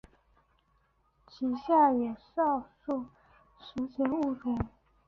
[1.27, 3.05] 其下有少数
[3.59, 4.57] 史前物种。